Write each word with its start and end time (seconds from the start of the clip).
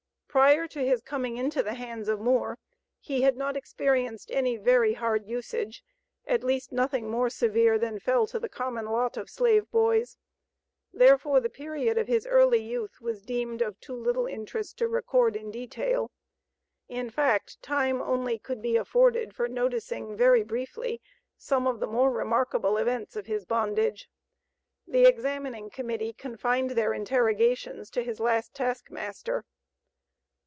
Prior 0.31 0.65
to 0.69 0.79
his 0.79 1.01
coming 1.01 1.35
into 1.35 1.61
the 1.61 1.73
hands 1.73 2.07
of 2.07 2.21
Moore 2.21 2.57
he 3.01 3.21
had 3.23 3.35
not 3.35 3.57
experienced 3.57 4.31
any 4.31 4.55
very 4.55 4.93
hard 4.93 5.25
usage, 5.25 5.83
at 6.25 6.41
least 6.41 6.71
nothing 6.71 7.09
more 7.11 7.29
severe 7.29 7.77
than 7.77 7.99
fell 7.99 8.25
to 8.27 8.39
the 8.39 8.47
common 8.47 8.85
lot 8.85 9.17
of 9.17 9.29
slave 9.29 9.69
boys, 9.71 10.17
therefore 10.93 11.41
the 11.41 11.49
period 11.49 11.97
of 11.97 12.07
his 12.07 12.25
early 12.25 12.63
youth 12.63 13.01
was 13.01 13.25
deemed 13.25 13.61
of 13.61 13.77
too 13.81 13.93
little 13.93 14.25
interest 14.25 14.77
to 14.77 14.87
record 14.87 15.35
in 15.35 15.51
detail. 15.51 16.09
In 16.87 17.09
fact 17.09 17.61
time 17.61 18.01
only 18.01 18.39
could 18.39 18.61
be 18.61 18.77
afforded 18.77 19.35
for 19.35 19.49
noticing 19.49 20.15
very 20.15 20.43
briefly 20.43 21.01
some 21.37 21.67
of 21.67 21.81
the 21.81 21.87
more 21.87 22.09
remarkable 22.09 22.77
events 22.77 23.17
of 23.17 23.25
his 23.25 23.43
bondage. 23.43 24.09
The 24.87 25.03
examining 25.03 25.69
Committee 25.69 26.13
confined 26.13 26.69
their 26.69 26.93
interrogations 26.93 27.89
to 27.89 28.01
his 28.01 28.21
last 28.21 28.53
taskmaster. 28.53 29.43